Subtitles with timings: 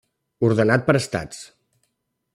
[0.47, 1.45] Ordenat per estats.